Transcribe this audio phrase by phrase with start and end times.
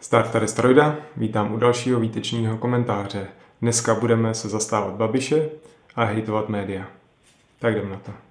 [0.00, 3.26] Start tady Strojda, vítám u dalšího výtečního komentáře.
[3.62, 5.48] Dneska budeme se zastávat Babiše
[5.96, 6.86] a hejtovat média.
[7.58, 8.29] Tak jdem na to.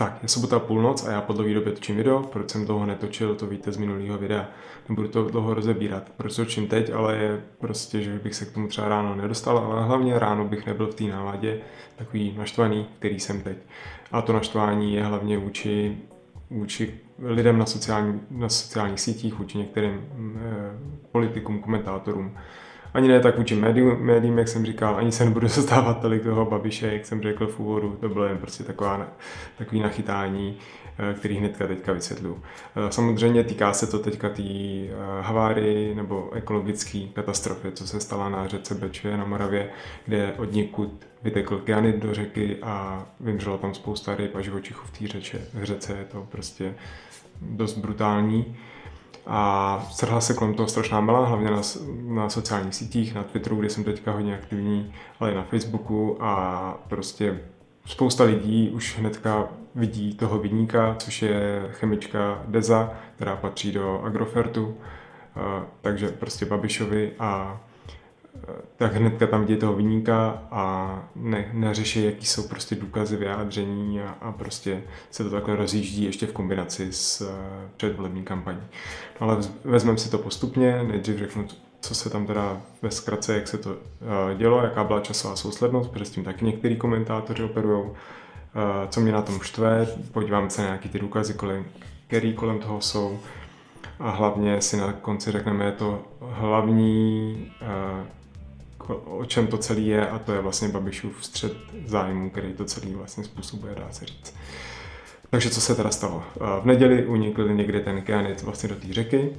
[0.00, 3.34] Tak, je sobota půlnoc a já po dlouhé době točím video, proč jsem toho netočil,
[3.34, 4.48] to víte z minulého videa.
[4.88, 8.68] Nebudu to dlouho rozebírat, proč točím teď, ale je prostě, že bych se k tomu
[8.68, 11.60] třeba ráno nedostal, ale hlavně ráno bych nebyl v té náladě
[11.96, 13.56] takový naštvaný, který jsem teď.
[14.12, 15.96] A to naštvání je hlavně vůči,
[16.50, 20.00] vůči lidem na, sociální, na sociálních sítích, vůči některým
[20.36, 20.78] eh,
[21.12, 22.36] politikům, komentátorům
[22.94, 26.44] ani ne tak vůči médium, médium, jak jsem říkal, ani se nebudu zastávat tolik toho
[26.44, 29.08] Babiše, jak jsem řekl v úvodu, to bylo jen prostě taková,
[29.58, 30.58] takový nachytání,
[30.98, 32.38] eh, který hnedka teďka vysvětlu.
[32.76, 34.90] Eh, samozřejmě týká se to teďka té eh,
[35.20, 39.70] havárii nebo ekologické katastrofy, co se stala na řece Beče na Moravě,
[40.06, 44.98] kde od někud vytekl kyanid do řeky a vymřelo tam spousta ryb a živočichů v
[44.98, 45.20] té
[45.64, 45.92] řece.
[45.92, 46.74] Je to prostě
[47.42, 48.56] dost brutální
[49.26, 51.60] a strhla se kolem toho strašná mela, hlavně na,
[52.02, 56.16] na sociálních sítích, na Twitteru, kde jsem teďka hodně aktivní, ale i na Facebooku.
[56.20, 57.40] A prostě
[57.86, 64.76] spousta lidí už hnedka vidí toho vidníka, což je chemička Deza, která patří do Agrofertu,
[65.80, 67.60] takže prostě Babišovi a
[68.76, 74.16] tak hnedka tam vidí toho vyníka a ne, neřeší, jaký jsou prostě důkazy, vyjádření a,
[74.20, 77.28] a prostě se to takhle rozjíždí ještě v kombinaci s uh,
[77.76, 78.60] předvolební kampaní.
[79.20, 81.46] No ale vezmeme si to postupně, nejdřív řeknu,
[81.80, 83.76] co se tam teda ve zkratce, jak se to uh,
[84.36, 87.94] dělo, jaká byla časová souslednost, protože s tím taky některý komentátoři operují, uh,
[88.88, 91.64] co mě na tom štve, podívám se na nějaký ty důkazy, kolem,
[92.06, 93.20] který kolem toho jsou,
[93.98, 97.52] a hlavně si na konci řekneme to hlavní
[98.88, 101.52] uh, o čem to celé je a to je vlastně Babišův střed
[101.86, 104.34] zájmu, který to celý vlastně způsobuje, dá se říct.
[105.30, 106.22] Takže co se teda stalo?
[106.62, 109.30] V neděli unikl někde ten kyanit vlastně do té řeky,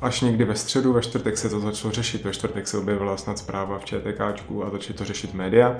[0.00, 2.24] Až někdy ve středu, ve čtvrtek se to začalo řešit.
[2.24, 5.76] Ve čtvrtek se objevila snad zpráva v ČTKčku a začali to řešit média.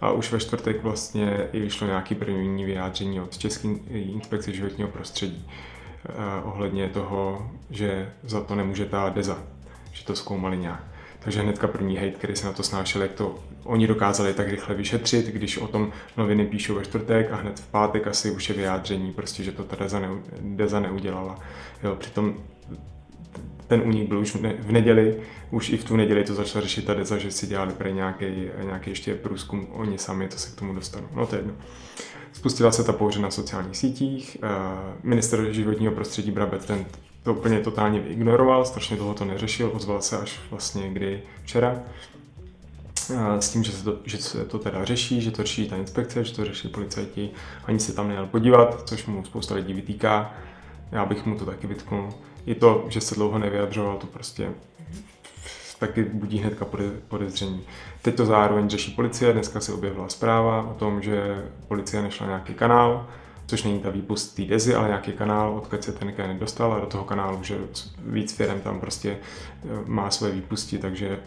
[0.00, 5.48] A už ve čtvrtek vlastně i vyšlo nějaký první vyjádření od České inspekce životního prostředí
[6.44, 9.38] ohledně toho, že za to nemůže ta DEZA,
[9.92, 10.84] že to zkoumali nějak.
[11.18, 14.74] Takže hnedka první hate, který se na to snášel, jak to oni dokázali tak rychle
[14.74, 18.54] vyšetřit, když o tom noviny píšou ve čtvrtek a hned v pátek asi už je
[18.54, 20.08] vyjádření, prostě, že to ta Deza, ne,
[20.40, 21.38] Deza neudělala.
[21.82, 22.34] Jo, přitom
[23.66, 25.16] ten únik byl už v neděli,
[25.50, 28.26] už i v tu neděli to začala řešit ta Deza, že si dělali pro nějaký,
[28.64, 31.08] nějaký ještě průzkum oni sami, to se k tomu dostanu.
[31.14, 31.54] No to je jedno.
[32.32, 34.48] Spustila se ta pouře na sociálních sítích, eh,
[35.02, 36.84] minister životního prostředí Brabec ten
[37.22, 41.82] to úplně totálně ignoroval, strašně dlouho to neřešil, ozval se až vlastně kdy včera
[43.38, 46.24] s tím, že se, to, že se to teda řeší, že to řeší ta inspekce,
[46.24, 47.30] že to řeší policajti,
[47.64, 50.34] ani se tam nejel podívat, což mu spousta lidí vytýká.
[50.92, 52.14] Já bych mu to taky vytknul.
[52.46, 54.50] I to, že se dlouho nevyjadřoval, to prostě
[55.78, 56.66] taky budí hnedka
[57.08, 57.62] podezření.
[58.02, 62.54] Teď to zároveň řeší policie, dneska se objevila zpráva o tom, že policie nešla nějaký
[62.54, 63.06] kanál,
[63.46, 66.80] což není ta výpust té dezy, ale nějaký kanál, odkud se ten kén dostal a
[66.80, 67.58] do toho kanálu, že
[67.98, 71.18] víc firm tam prostě eh, má své výpusti, takže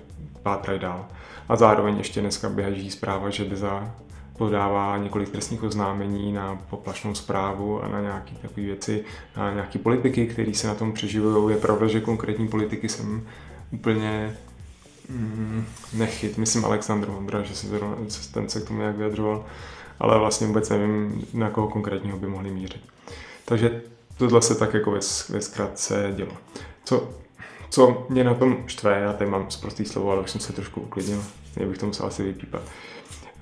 [0.44, 1.08] pátrají dál.
[1.50, 3.92] A zároveň ještě dneska běží zpráva, že Deza
[4.38, 9.04] podává několik trestních oznámení na poplašnou zprávu a na nějaké takové věci,
[9.38, 11.56] na nějaké politiky, které se na tom přeživují.
[11.56, 13.28] Je pravda, že konkrétní politiky jsem
[13.72, 14.38] úplně
[15.10, 16.38] mm, nechyt.
[16.38, 17.68] Myslím Aleksandr Vondra, že se
[18.34, 19.46] ten se k tomu nějak vyjadřoval
[20.00, 22.82] ale vlastně vůbec nevím, na koho konkrétního by mohli mířit.
[23.46, 23.82] Takže
[24.18, 25.00] tohle se tak jako ve,
[25.30, 26.32] ve zkratce dělo.
[26.84, 27.10] Co,
[27.70, 30.82] co mě na tom štve, já tady mám zprostý slovo, ale už jsem se trošku
[30.82, 31.24] uklidnil,
[31.56, 32.62] já bych to musel asi vypípat.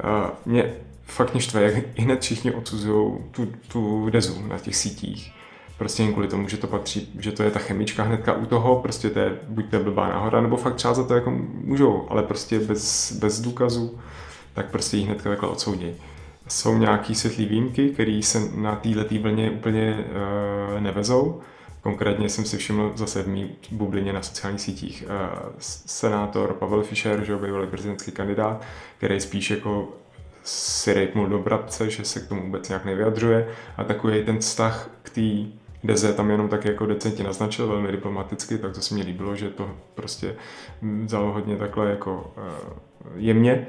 [0.04, 0.76] Uh, mě
[1.06, 5.32] fakt mě štve, jak hned všichni odsuzují tu, tu dezu na těch sítích.
[5.84, 8.76] Prostě jen kvůli tomu, že to patří, že to je ta chemička hnedka u toho,
[8.76, 11.32] prostě to je buď to je blbá náhoda, nebo fakt třeba za to jako
[11.64, 14.00] můžou, ale prostě bez, bez důkazů,
[14.54, 15.96] tak prostě ji hnedka takhle odsoudí
[16.48, 20.06] jsou nějaký světlý výjimky, které se na této vlně úplně
[20.74, 21.42] uh, nevezou.
[21.82, 27.24] Konkrétně jsem si všiml zase v mý bublině na sociálních sítích uh, senátor Pavel Fischer,
[27.24, 28.62] že bývalý prezidentský kandidát,
[28.98, 29.90] který spíš jako
[30.44, 33.48] si rejpnul do brabce, že se k tomu vůbec nějak nevyjadřuje
[33.78, 38.58] a takový ten vztah k té Deze tam jenom tak jako decentně naznačil, velmi diplomaticky,
[38.58, 40.36] tak to se mi líbilo, že to prostě
[41.04, 42.44] vzalo hodně takhle jako uh,
[43.16, 43.68] jemně.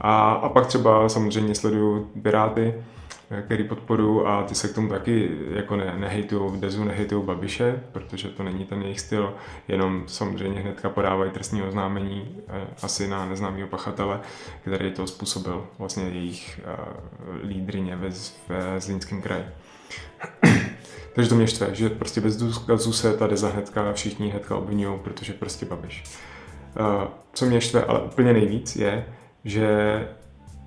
[0.00, 2.74] A, a pak třeba samozřejmě sleduju Piráty
[3.40, 7.82] který podporu a ty se k tomu taky jako ne, nehejtujou v dezu, nehejtujou Babiše,
[7.92, 9.34] protože to není ten jejich styl,
[9.68, 14.20] jenom samozřejmě hnedka podávají trestní oznámení eh, asi na neznámého pachatele,
[14.60, 18.08] který to způsobil vlastně jejich uh, lídrině ve,
[18.48, 19.44] ve Zlínském kraji.
[21.14, 24.98] Takže to mě štve, že prostě bez důkazů se ta deza hnedka všichni hnedka obvinují,
[25.04, 26.04] protože prostě Babiš.
[26.80, 29.06] Uh, co mě štve ale úplně nejvíc je,
[29.44, 30.08] že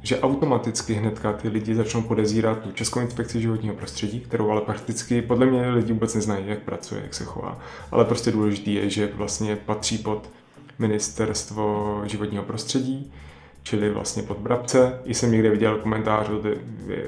[0.06, 5.21] že automaticky hnedka ty lidi začnou podezírat tu Českou inspekci životního prostředí, kterou ale prakticky
[5.21, 7.59] podle mě lidi vůbec neznají, jak pracuje, jak se chová.
[7.91, 10.30] Ale prostě důležité je, že vlastně patří pod
[10.80, 13.13] ministerstvo životního prostředí,
[13.65, 15.00] čili vlastně pod Brabce.
[15.06, 16.27] I jsem někde viděl komentář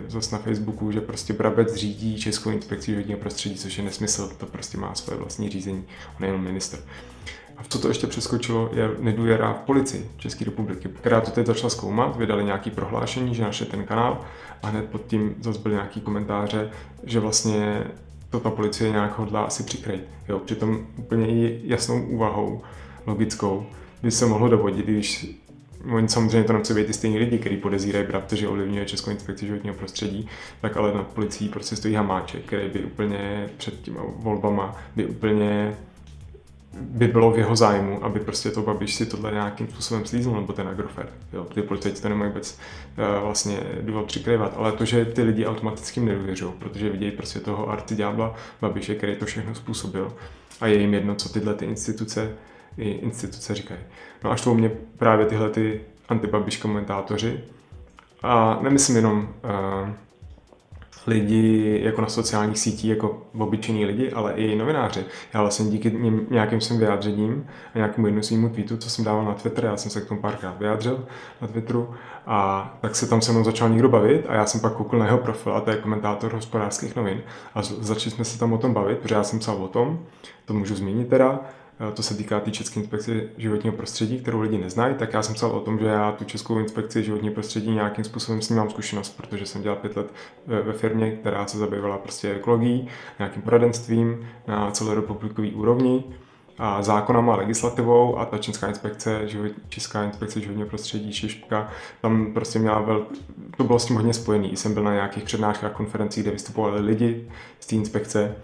[0.08, 4.46] zase na Facebooku, že prostě Brabec řídí Českou inspekci životního prostředí, což je nesmysl, to
[4.46, 5.86] prostě má svoje vlastní řízení,
[6.20, 6.80] on je jenom minister.
[7.58, 11.70] A co to ještě přeskočilo, je nedůvěra v policii České republiky, která to teď začala
[11.70, 14.22] zkoumat, vydali nějaké prohlášení, že našli ten kanál
[14.64, 16.72] a hned pod tím zase byly nějaké komentáře,
[17.04, 17.84] že vlastně
[18.30, 20.04] to ta policie nějak hodlá asi přikrýt.
[20.30, 22.62] Jo, přitom úplně jasnou úvahou,
[23.06, 23.66] logickou,
[24.04, 25.38] by se mohlo dovodit, když
[25.94, 29.46] Oni samozřejmě to nemusí být ty stejní lidi, kteří podezírají brat, že ovlivňuje Českou inspekci
[29.46, 30.30] životního prostředí,
[30.62, 35.78] tak ale nad policií prostě stojí hamáček, který by úplně před těma volbama by úplně
[36.82, 40.54] by bylo v jeho zájmu, aby prostě to Babiš si tohle nějakým způsobem slíznul, nebo
[40.54, 41.10] ten Agrofert.
[41.34, 42.60] Jo, ty policajti to nemají vůbec
[42.98, 47.70] uh, vlastně důvod přikryvat, ale to, že ty lidi automaticky nedůvěřují, protože vidějí prostě toho
[47.70, 50.14] arciďábla Babiše, který to všechno způsobil
[50.62, 52.34] a je jim jedno, co tyhle ty instituce,
[52.78, 53.80] i instituce říkají.
[54.24, 57.40] No až to mě právě tyhle ty antibabiš komentátoři
[58.24, 59.90] a nemyslím jenom uh,
[61.08, 65.06] lidi jako na sociálních sítích, jako obyčejní lidi, ale i novináři.
[65.34, 69.26] Já vlastně díky ním, nějakým svým vyjádřením a nějakému jednu svýmu tweetu, co jsem dával
[69.26, 71.06] na Twitter, já jsem se k tomu párkrát vyjádřil
[71.42, 71.94] na Twitteru,
[72.28, 75.06] a tak se tam se mnou začal někdo bavit a já jsem pak koukal na
[75.06, 77.22] jeho profil a to je komentátor hospodářských novin
[77.56, 80.00] a začali jsme se tam o tom bavit, protože já jsem psal o tom,
[80.46, 81.40] to můžu zmínit teda,
[81.94, 85.52] to se týká té České inspekce životního prostředí, kterou lidi neznají, tak já jsem psal
[85.52, 89.18] o tom, že já tu Českou inspekci životního prostředí nějakým způsobem s ní mám zkušenost,
[89.18, 90.14] protože jsem dělal pět let
[90.48, 92.88] ve, ve firmě, která se zabývala prostě ekologií,
[93.20, 96.04] nějakým poradenstvím na celorepublikový úrovni
[96.58, 101.70] a zákonama a legislativou a ta Česká inspekce, život, Česká inspekce životního prostředí, Čišpka,
[102.02, 103.06] tam prostě měla vel,
[103.58, 104.56] to bylo s tím hodně spojený.
[104.56, 107.28] Jsem byl na nějakých přednáškách, konferencích, kde vystupovali lidi
[107.60, 108.36] z té inspekce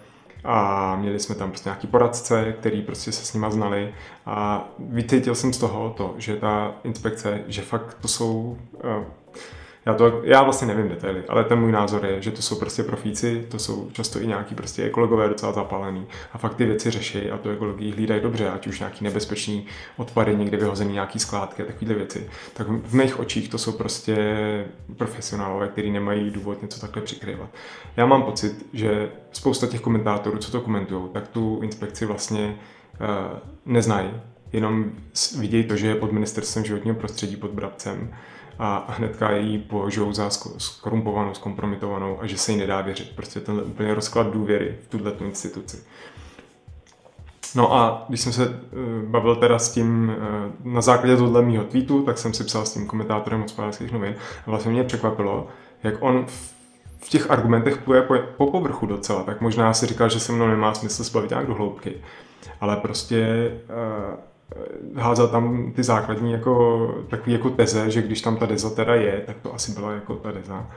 [0.44, 3.94] a měli jsme tam prostě nějaký poradce, který prostě se s nima znali.
[4.26, 9.04] A vycítil jsem z toho to, že ta inspekce, že fakt to jsou uh,
[9.86, 12.84] já, to, já vlastně nevím detaily, ale ten můj názor je, že to jsou prostě
[12.84, 17.32] profíci, to jsou často i nějaký prostě ekologové docela zapálený a fakt ty věci řeší
[17.32, 19.66] a tu ekologii hlídají dobře, ať už nějaký nebezpečný
[19.98, 22.30] odpady, někde vyhozený nějaký skládky a takovéhle věci.
[22.54, 24.16] Tak v mých očích to jsou prostě
[24.98, 27.50] profesionálové, kteří nemají důvod něco takhle přikryvat.
[27.98, 32.56] Já mám pocit, že spousta těch komentátorů, co to komentují, tak tu inspekci vlastně
[33.02, 34.12] uh, neznají,
[34.54, 34.92] jenom
[35.38, 38.14] vidějí to, že je pod ministerstvem životního prostředí pod Brabcem
[38.60, 43.16] a hnedka ji považují za skorumpovanou, zkompromitovanou a že se jí nedá věřit.
[43.16, 45.84] Prostě ten úplně rozklad důvěry v tuhle instituci.
[47.56, 48.56] No a když jsem se uh,
[49.10, 50.14] bavil teda s tím
[50.66, 54.16] uh, na základě tohle mýho tweetu, tak jsem si psal s tím komentátorem hospodářských novin
[54.48, 55.48] a vlastně mě překvapilo,
[55.84, 56.26] jak on
[57.00, 60.48] v, těch argumentech půjde po, po povrchu docela, tak možná si říkal, že se mnou
[60.48, 61.94] nemá smysl spavit nějak do hloubky.
[62.62, 63.52] Ale prostě
[64.56, 64.64] uh,
[64.96, 68.96] Eh, házel tam ty základní jako, takový jako teze, že když tam ta deza teda
[68.96, 70.68] je, tak to asi byla jako ta deza.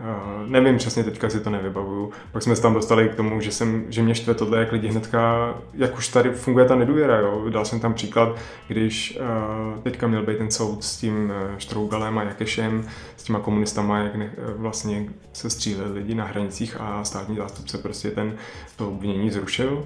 [0.00, 2.10] Uh, nevím přesně, teďka si to nevybavuju.
[2.32, 4.88] Pak jsme se tam dostali k tomu, že, jsem, že mě štve tohle, jak lidi
[4.88, 7.18] hnedka, jak už tady funguje ta nedůvěra.
[7.18, 7.44] Jo?
[7.50, 8.36] Dal jsem tam příklad,
[8.68, 13.98] když uh, teďka měl být ten soud s tím Štrougalem a Jakešem, s těma komunistama,
[13.98, 18.36] jak ne, vlastně se stříleli lidi na hranicích a státní zástupce prostě ten
[18.76, 19.84] to obvinění zrušil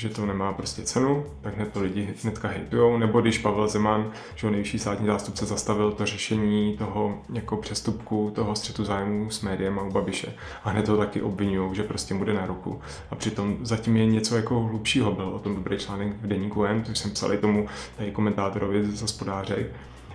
[0.00, 4.10] že to nemá prostě cenu, tak hned to lidi hnedka hejtujou, nebo když Pavel Zeman,
[4.34, 9.78] že nejvyšší státní zástupce zastavil to řešení toho jako přestupku toho střetu zájmu s médiem
[9.78, 10.32] a u Babiše
[10.64, 12.80] a hned to taky obvinují, že prostě mu jde na ruku.
[13.10, 16.84] A přitom zatím je něco jako hlubšího, byl o tom dobrý článek v deníku N,
[16.84, 17.66] což jsem psal i tomu
[17.96, 19.66] tady komentátorovi z hospodáře,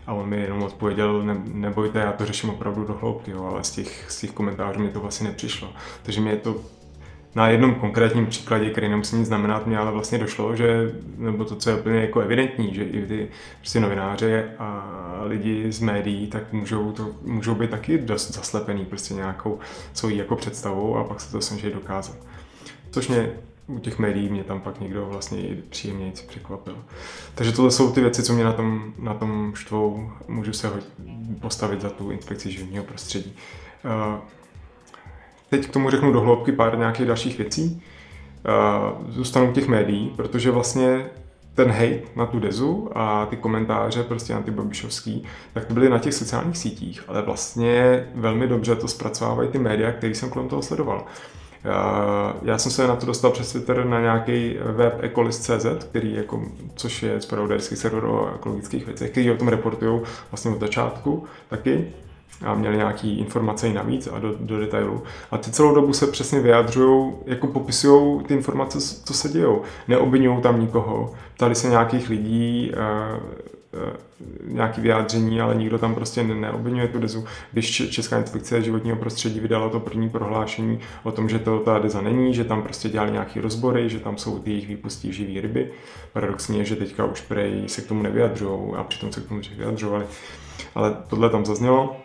[0.07, 3.63] a on mi jenom odpověděl, ne, nebojte, já to řeším opravdu do hloubky, jo, ale
[3.63, 5.69] z těch, z těch komentářů mi to vlastně nepřišlo.
[6.03, 6.55] Takže mě to
[7.35, 11.55] na jednom konkrétním příkladě, který nemusí nic znamenat, mě ale vlastně došlo, že, nebo to,
[11.55, 13.27] co je úplně jako evidentní, že i ty
[13.59, 19.13] prostě novináře a lidi z médií, tak můžou, to, můžou být taky dost zaslepený prostě
[19.13, 19.59] nějakou
[19.93, 22.17] svojí jako představou a pak se to snaží dokázat.
[22.91, 23.33] Což mě
[23.67, 26.77] u těch médií mě tam pak někdo vlastně i příjemně překvapil.
[27.35, 30.11] Takže tohle jsou ty věci, co mě na tom, na tom štvou.
[30.27, 30.71] Můžu se
[31.41, 33.35] postavit za tu inspekci životního prostředí.
[33.85, 34.19] Uh,
[35.49, 37.83] teď k tomu řeknu do hloubky pár nějakých dalších věcí.
[38.47, 41.05] Uh, zůstanu těch médií, protože vlastně
[41.55, 45.23] ten hate na tu dezu a ty komentáře prostě antibabišovský,
[45.53, 49.91] tak to byly na těch sociálních sítích, ale vlastně velmi dobře to zpracovávají ty média,
[49.91, 51.05] který jsem kolem toho sledoval.
[52.41, 56.41] Já jsem se na to dostal přes Twitter na nějaký web ecolist.cz, který jako,
[56.75, 61.87] což je zpravodajský server o ekologických věcech, který o tom reportují vlastně od začátku taky
[62.41, 65.03] a měli nějaký informace i navíc a do, do detailu.
[65.31, 69.61] A ty celou dobu se přesně vyjadřují, jako popisují ty informace, co se dějou.
[69.87, 71.13] Neobvinují tam nikoho.
[71.35, 72.71] Ptali se nějakých lidí,
[74.47, 77.25] nějaký vyjádření, ale nikdo tam prostě neobvinuje tu dezu.
[77.51, 82.01] Když Česká inspekce životního prostředí vydala to první prohlášení o tom, že to ta deza
[82.01, 85.71] není, že tam prostě dělali nějaký rozbory, že tam jsou ty jejich výpustí živý ryby.
[86.13, 89.41] Paradoxně je, že teďka už prej se k tomu nevyjadřují a přitom se k tomu
[89.57, 90.05] vyjadřovali.
[90.75, 91.95] Ale tohle tam zaznělo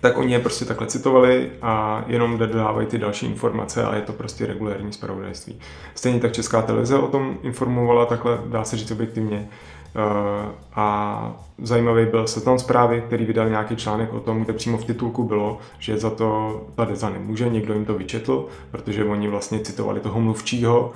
[0.00, 4.12] tak oni je prostě takhle citovali a jenom dodávají ty další informace a je to
[4.12, 5.60] prostě regulární zpravodajství.
[5.94, 9.48] Stejně tak Česká televize o tom informovala takhle, dá se říct objektivně.
[9.96, 14.84] Eh, a zajímavý byl seznam zprávy, který vydal nějaký článek o tom, kde přímo v
[14.84, 19.60] titulku bylo, že za to ta Deza nemůže, někdo jim to vyčetl, protože oni vlastně
[19.60, 20.92] citovali toho mluvčího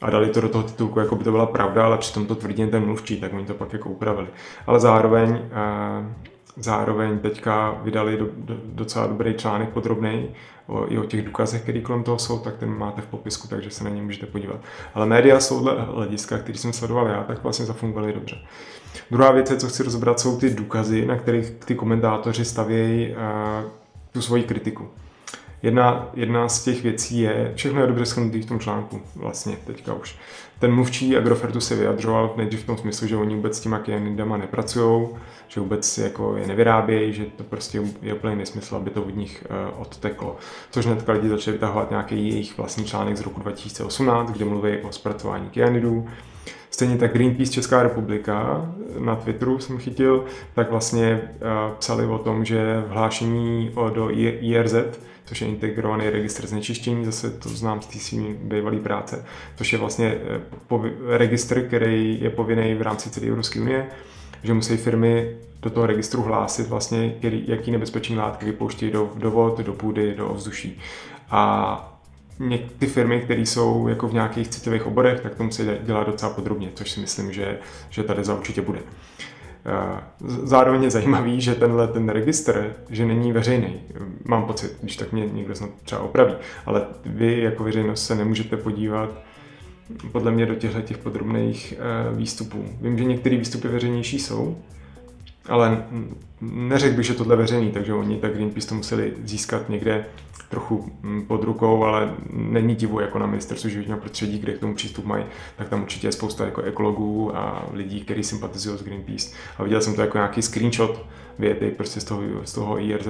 [0.00, 2.66] a dali to do toho titulku, jako by to byla pravda, ale přitom to tvrdí
[2.66, 4.28] ten mluvčí, tak oni to pak jako upravili.
[4.66, 10.28] Ale zároveň eh, Zároveň teďka vydali do, do, docela dobrý článek podrobný
[10.66, 13.70] o, i o těch důkazech, které kolem toho jsou, tak ten máte v popisku, takže
[13.70, 14.60] se na ně můžete podívat.
[14.94, 18.36] Ale média jsou dle hlediska, který jsem sledoval já, tak vlastně zafungovaly dobře.
[19.10, 23.16] Druhá věc, co chci rozebrat, jsou ty důkazy, na kterých ty komentátoři stavějí uh,
[24.12, 24.88] tu svoji kritiku.
[25.62, 29.94] Jedna, jedna z těch věcí je, všechno je dobře schrnutý v tom článku, vlastně teďka
[29.94, 30.16] už.
[30.62, 34.36] Ten mluvčí Agrofertu se vyjadřoval nejdřív v tom smyslu, že oni vůbec s těma kyanidama
[34.36, 35.08] nepracují,
[35.48, 39.44] že vůbec jako je nevyrábějí, že to prostě je úplně nesmysl, aby to od nich
[39.50, 40.36] uh, odteklo.
[40.70, 44.92] Což hnedka lidi začali vytahovat nějaký jejich vlastní článek z roku 2018, kde mluví o
[44.92, 46.08] zpracování kyanidů.
[46.70, 48.66] Stejně tak Greenpeace Česká republika
[48.98, 54.74] na Twitteru jsem chytil, tak vlastně uh, psali o tom, že vhlášení o, do IRZ
[55.24, 59.24] což je integrovaný registr znečištění, zase to znám z té svým bývalé práce,
[59.56, 63.86] což je vlastně eh, registr, který je povinný v rámci celé Evropské unie,
[64.42, 69.30] že musí firmy do toho registru hlásit vlastně, který, jaký nebezpečný látky vypouští do, do
[69.30, 70.80] vod, do půdy, do ovzduší.
[71.30, 71.88] A
[72.78, 76.70] ty firmy, které jsou jako v nějakých citlivých oborech, tak to musí dělat docela podrobně,
[76.74, 77.58] což si myslím, že,
[77.90, 78.78] že tady za určitě bude.
[80.42, 83.80] Zároveň je zajímavý, že tenhle ten registr, že není veřejný.
[84.24, 86.34] Mám pocit, když tak mě někdo snad třeba opraví,
[86.66, 89.10] ale vy jako veřejnost se nemůžete podívat
[90.12, 92.64] podle mě do těchto těch podrobných eh, výstupů.
[92.80, 94.58] Vím, že některé výstupy veřejnější jsou,
[95.48, 95.84] ale
[96.40, 100.04] neřekl bych, že tohle veřejný, takže oni tak Greenpeace to museli získat někde
[100.48, 104.74] trochu mm, pod rukou, ale není divu jako na ministerstvu životního prostředí, kde k tomu
[104.74, 105.24] přístup mají,
[105.56, 109.30] tak tam určitě je spousta jako ekologů a lidí, kteří sympatizují s Greenpeace.
[109.58, 111.06] A viděl jsem to jako nějaký screenshot
[111.38, 113.08] věty prostě z toho, z toho IRZ,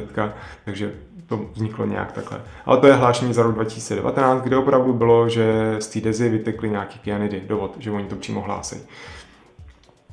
[0.65, 0.93] takže
[1.27, 2.41] to vzniklo nějak takhle.
[2.67, 6.71] Ale to je hlášení za rok 2019, kde opravdu bylo, že z té dezy vytekly
[6.71, 8.77] nějaký kyanidy do vod, že oni to přímo hlásí.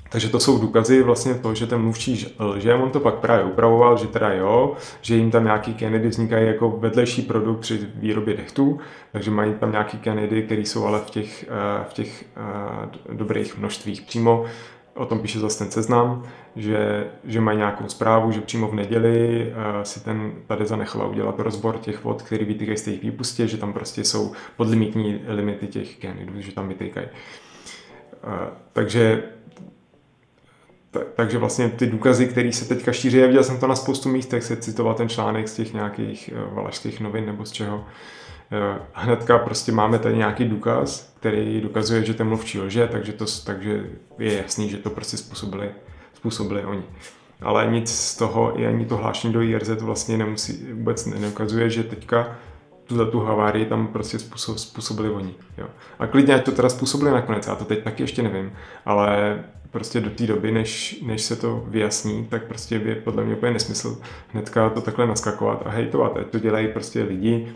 [0.09, 3.97] Takže to jsou důkazy vlastně toho, že ten mluvčí lže, on to pak právě upravoval,
[3.97, 8.79] že teda jo, že jim tam nějaký Kennedy vznikají jako vedlejší produkt při výrobě dechtů,
[9.11, 13.57] takže mají tam nějaký Kennedy, které jsou ale v těch, eh, v těch eh, dobrých
[13.57, 14.45] množstvích přímo.
[14.95, 16.23] O tom píše zase ten seznam,
[16.55, 21.39] že, že mají nějakou zprávu, že přímo v neděli uh, si ten tady zanechala udělat
[21.39, 25.97] rozbor těch vod, který vytýkají z těch výpustě, že tam prostě jsou podlimitní limity těch
[25.97, 27.07] Kennedů, že tam vytýkají.
[28.73, 29.23] Takže
[31.15, 34.43] takže vlastně ty důkazy, které se teďka šíří, já viděl jsem to na spoustu místech,
[34.43, 37.77] se citoval ten článek z těch nějakých uh, valašských novin nebo z čeho.
[37.77, 37.83] Uh,
[38.93, 43.85] hnedka prostě máme tady nějaký důkaz, který dokazuje, že ten mluvčí lže, takže, to, takže
[44.19, 45.69] je jasný, že to prostě způsobili,
[46.13, 46.83] způsobili oni.
[47.41, 51.83] Ale nic z toho, i ani to hlášení do IRZ vlastně nemusí, vůbec neukazuje, že
[51.83, 52.35] teďka
[52.85, 55.35] tuhle tu havárii tam prostě způsob, způsobili oni.
[55.57, 55.67] Jo.
[55.99, 58.51] A klidně, ať to teda způsobili nakonec, já to teď taky ještě nevím,
[58.85, 59.39] ale
[59.71, 63.51] prostě do té doby, než, než se to vyjasní, tak prostě je podle mě úplně
[63.51, 66.17] nesmysl hnedka to takhle naskakovat a hejtovat.
[66.17, 67.53] Ať to dělají prostě lidi,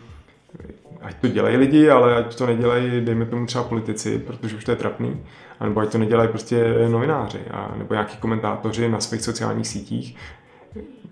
[1.02, 4.72] ať to dělají lidi, ale ať to nedělají, dejme tomu třeba politici, protože už to
[4.72, 5.24] je trapný,
[5.60, 10.18] anebo ať to nedělají prostě novináři, a, nebo nějaký komentátoři na svých sociálních sítích,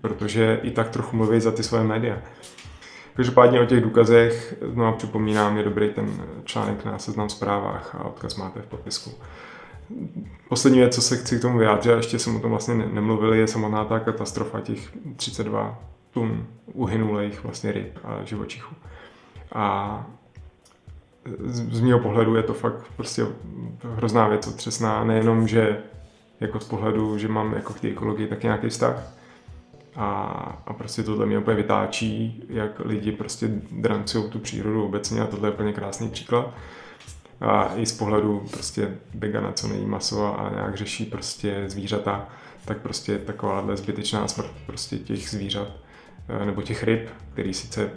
[0.00, 2.18] protože i tak trochu mluví za ty svoje média.
[3.14, 8.36] Každopádně o těch důkazech, no připomínám, je dobrý ten článek na seznam zprávách a odkaz
[8.36, 9.10] máte v popisku.
[10.48, 13.38] Poslední věc, co se chci k tomu vyjádřit, a ještě jsem o tom vlastně nemluvili,
[13.38, 15.78] je samotná ta katastrofa těch 32
[16.10, 18.74] tun uhynulých vlastně ryb a živočichů.
[19.52, 20.06] A
[21.44, 23.26] z, mého pohledu je to fakt prostě
[23.94, 25.78] hrozná věc, otřesná, nejenom, že
[26.40, 29.12] jako z pohledu, že mám jako k té ekologii tak nějaký vztah,
[29.96, 30.14] a,
[30.66, 35.48] a prostě tohle mě úplně vytáčí, jak lidi prostě drancují tu přírodu obecně a tohle
[35.48, 36.54] je úplně krásný příklad.
[37.42, 42.28] A i z pohledu prostě vegana, co nejí maso a nějak řeší prostě zvířata,
[42.64, 45.68] tak prostě takováhle zbytečná smrt prostě těch zvířat
[46.28, 47.90] eh, nebo těch ryb, který sice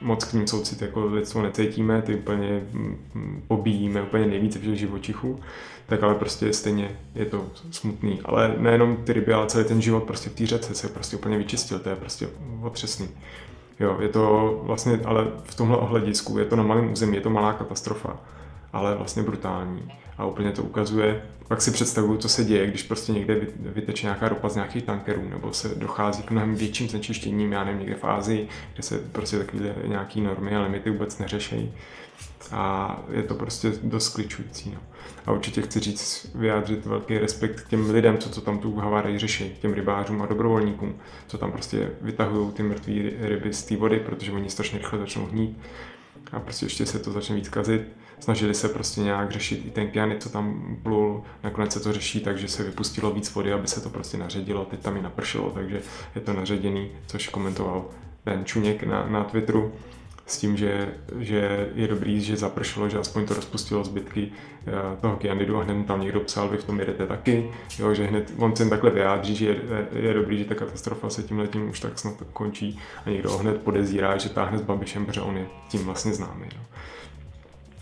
[0.00, 4.78] moc k ním soucit jako lidstvo necítíme, ty úplně mm, mm, pobíjíme úplně nejvíce všech
[4.78, 5.40] živočichů,
[5.86, 8.20] tak ale prostě stejně je to smutný.
[8.24, 11.38] Ale nejenom ty ryby, ale celý ten život prostě v té řece se prostě úplně
[11.38, 12.28] vyčistil, to je prostě
[12.62, 13.08] otřesný.
[13.80, 17.30] Jo, je to vlastně, ale v tomhle ohledisku je to na malém území, je to
[17.30, 18.20] malá katastrofa,
[18.72, 21.22] ale vlastně brutální a úplně to ukazuje.
[21.48, 25.28] Pak si představuju, co se děje, když prostě někde vyteče nějaká ropa z nějakých tankerů,
[25.28, 29.38] nebo se dochází k mnohem větším znečištěním, já nevím, někde v Ázii, kde se prostě
[29.38, 31.72] takové nějaké normy a limity vůbec neřešejí.
[32.52, 34.70] A je to prostě dost kličující.
[34.70, 34.80] No.
[35.26, 39.18] A určitě chci říct, vyjádřit velký respekt k těm lidem, co, co tam tu havárii
[39.18, 40.94] řeší, těm rybářům a dobrovolníkům,
[41.26, 45.26] co tam prostě vytahují ty mrtvé ryby z té vody, protože oni strašně rychle začnou
[45.26, 45.58] hnít
[46.32, 47.82] a prostě ještě se to začne víc kazit.
[48.22, 52.20] Snažili se prostě nějak řešit i ten kyanid, co tam plul, nakonec se to řeší,
[52.20, 55.82] takže se vypustilo víc vody, aby se to prostě naředilo, teď tam i napršelo, takže
[56.14, 57.84] je to naředěný, což komentoval
[58.24, 59.72] Ben Čuněk na, na Twitteru
[60.26, 64.32] s tím, že, že je dobrý, že zapršelo, že aspoň to rozpustilo zbytky
[64.66, 68.06] eh, toho kyanidu a hned tam někdo psal, vy v tom jedete taky, jo, že
[68.06, 69.58] hned on se takhle vyjádří, že je,
[69.92, 73.38] je dobrý, že ta katastrofa se tím letím už tak snad končí a někdo ho
[73.38, 76.46] hned podezírá, že táhne s Babišem, protože on je tím vlastně známý.
[76.56, 76.62] No.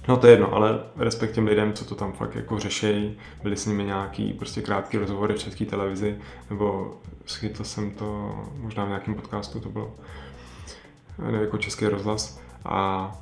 [0.09, 3.57] No to je jedno, ale respekt těm lidem, co to tam fakt jako řešejí, byly
[3.57, 6.19] s nimi nějaký prostě krátký rozhovory v české televizi,
[6.51, 9.95] nebo schytl jsem to možná v nějakém podcastu to bylo,
[11.31, 12.41] ne, jako český rozhlas.
[12.65, 13.13] A,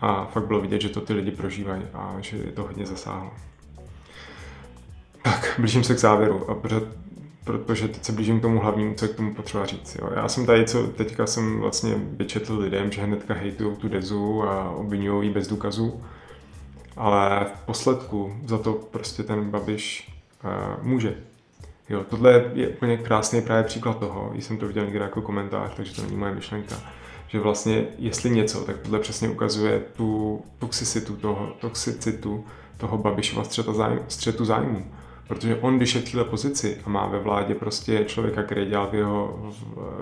[0.00, 3.30] a fakt bylo vidět, že to ty lidi prožívají a že je to hodně zasáhlo.
[5.22, 6.80] Tak, blížím se k závěru, a protože,
[7.44, 9.96] protože teď se blížím k tomu hlavnímu, co je k tomu potřeba říct.
[10.00, 10.10] Jo.
[10.16, 14.70] Já jsem tady, co teďka jsem vlastně vyčetl lidem, že hnedka hejtují tu dezu a
[14.70, 16.02] obvinují ji bez důkazů,
[16.96, 20.12] ale v posledku za to prostě ten Babiš
[20.44, 21.14] uh, může.
[21.88, 25.94] Jo, tohle je úplně krásný právě příklad toho, jsem to viděl někde jako komentář, takže
[25.94, 26.76] to není moje myšlenka
[27.32, 32.44] že vlastně jestli něco, tak tohle přesně ukazuje tu toxicitu toho, toxicitu
[32.76, 34.86] toho Babišova zájmu, střetu zájmu.
[35.30, 38.86] Protože on, když je v této pozici a má ve vládě prostě člověka, který dělal
[38.90, 39.52] v jeho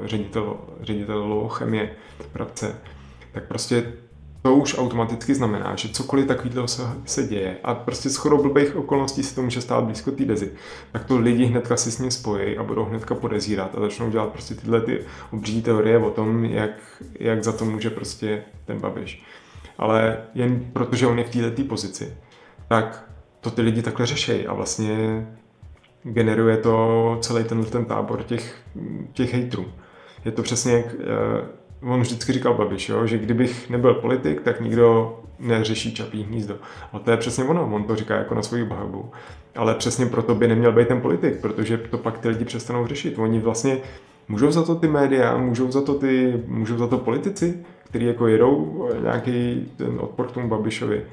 [0.04, 1.90] ředitel, ředitel chemie,
[2.32, 2.74] pradce,
[3.32, 3.92] tak prostě
[4.42, 9.22] to už automaticky znamená, že cokoliv takového se, se děje a prostě shodou blbých okolností
[9.22, 10.52] se to může stát blízko té dezy,
[10.92, 14.28] tak to lidi hnedka si s ním spojí a budou hnedka podezírat a začnou dělat
[14.28, 15.00] prostě tyhle ty
[15.32, 19.22] obří teorie o tom, jak, jak za to může prostě ten Babiš.
[19.78, 22.16] Ale jen protože on je v této pozici,
[22.68, 23.08] tak
[23.50, 25.26] to ty lidi takhle řeší a vlastně
[26.02, 28.56] generuje to celý ten, ten tábor těch,
[29.12, 29.66] těch hejtrů.
[30.24, 31.46] Je to přesně jak eh,
[31.82, 36.56] on vždycky říkal Babiš, jo, že kdybych nebyl politik, tak nikdo neřeší čapí hnízdo.
[36.92, 39.10] A to je přesně ono, on to říká jako na svoji bahabu.
[39.56, 43.18] Ale přesně proto by neměl být ten politik, protože to pak ty lidi přestanou řešit.
[43.18, 43.78] Oni vlastně
[44.28, 48.26] můžou za to ty média, můžou za to ty, můžou za to politici, kteří jako
[48.26, 51.04] jedou nějaký ten odpor k tomu Babišovi.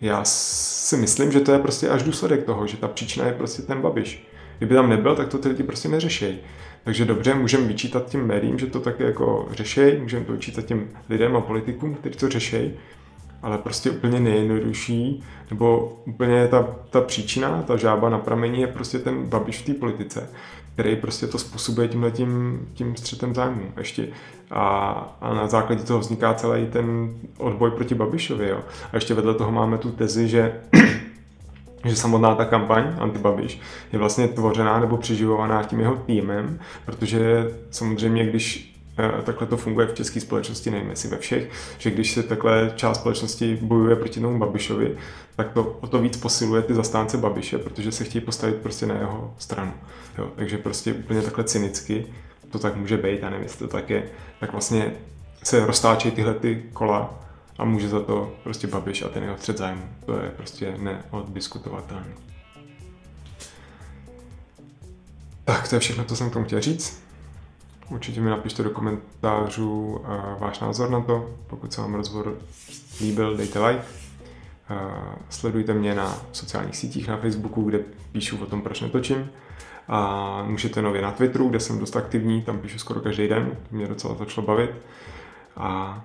[0.00, 3.62] Já si myslím, že to je prostě až důsledek toho, že ta příčina je prostě
[3.62, 4.28] ten Babiš.
[4.58, 6.38] Kdyby tam nebyl, tak to ty lidi prostě neřeší.
[6.84, 10.88] Takže dobře, můžeme vyčítat tím médiím, že to tak jako řeší, můžeme to vyčítat těm
[11.08, 12.70] lidem a politikům, kteří to řeší,
[13.42, 18.98] ale prostě úplně nejjednodušší, nebo úplně ta, ta příčina, ta žába na pramení je prostě
[18.98, 20.30] ten babiš v té politice,
[20.74, 24.08] který prostě to způsobuje tímhle tím, tím střetem zájmu ještě.
[24.50, 24.68] A,
[25.20, 28.48] a na základě toho vzniká celý ten odboj proti Babišovi.
[28.48, 28.60] Jo.
[28.92, 30.60] A ještě vedle toho máme tu tezi, že
[31.84, 33.60] že samotná ta kampaň Antibabiš
[33.92, 38.73] je vlastně tvořená nebo přeživovaná tím jeho týmem, protože samozřejmě, když
[39.22, 42.98] takhle to funguje v české společnosti, nevím jestli ve všech, že když se takhle část
[42.98, 44.96] společnosti bojuje proti tomu Babišovi,
[45.36, 48.94] tak to o to víc posiluje ty zastánce Babiše, protože se chtějí postavit prostě na
[48.94, 49.72] jeho stranu.
[50.18, 52.06] Jo, takže prostě úplně takhle cynicky
[52.50, 54.92] to tak může být, já nevím, jestli to tak je, tak vlastně
[55.42, 57.24] se roztáčejí tyhle ty kola
[57.58, 59.82] a může za to prostě Babiš a ten jeho střed zájmu.
[60.06, 62.14] To je prostě neoddiskutovatelné.
[65.44, 67.02] Tak to je všechno, co jsem k tomu chtěl říct.
[67.94, 70.06] Určitě mi napište do komentářů uh,
[70.38, 71.30] váš názor na to.
[71.46, 72.38] Pokud se vám rozhovor
[73.00, 73.84] líbil, dejte like.
[74.70, 77.80] Uh, sledujte mě na sociálních sítích, na Facebooku, kde
[78.12, 79.30] píšu o tom, proč netočím.
[79.88, 83.86] A můžete nově na Twitteru, kde jsem dost aktivní, tam píšu skoro každý den, mě
[83.86, 84.70] docela začalo bavit.
[85.56, 86.00] A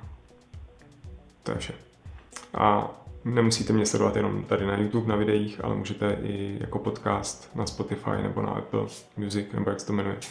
[1.44, 1.74] To je vše.
[2.54, 2.92] A
[3.26, 7.66] nemusíte mě sledovat jenom tady na YouTube, na videích, ale můžete i jako podcast na
[7.66, 8.86] Spotify nebo na Apple
[9.18, 10.26] Music, nebo jak se to jmenuje, eh,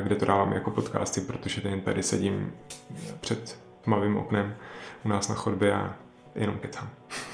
[0.00, 2.52] kde to dávám jako podcasty, protože ten tady sedím
[3.20, 4.56] před tmavým oknem
[5.04, 5.96] u nás na chodbě a
[6.34, 6.90] jenom kecám.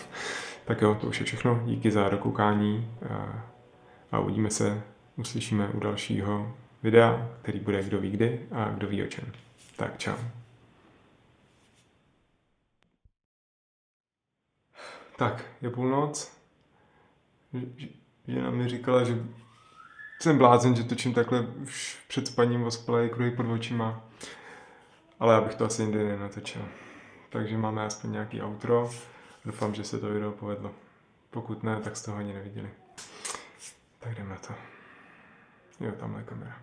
[0.64, 1.62] tak jo, to už je všechno.
[1.64, 3.44] Díky za dokoukání a,
[4.12, 4.82] a uvidíme se,
[5.16, 9.32] uslyšíme u dalšího videa, který bude kdo ví kdy a kdo ví o čem.
[9.76, 10.16] Tak čau.
[15.16, 16.36] Tak, je půlnoc.
[18.28, 19.18] Žena mi říkala, že
[20.24, 24.04] jsem blázen, že točím takhle už před spaním ospalej kruhy pod očima.
[25.20, 26.62] Ale já bych to asi nikdy nenatočil.
[27.30, 28.90] Takže máme aspoň nějaký outro.
[29.44, 30.74] Doufám, že se to video povedlo.
[31.30, 32.70] Pokud ne, tak jste ho ani neviděli.
[33.98, 34.54] Tak jdeme na to.
[35.80, 36.56] Jo, tamhle kamera.